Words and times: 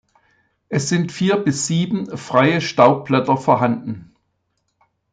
Es 0.67 0.89
sind 0.89 1.11
vier 1.11 1.37
bis 1.37 1.67
sieben 1.67 2.17
freie 2.17 2.59
Staubblätter 2.59 3.37
vorhanden. 3.37 4.15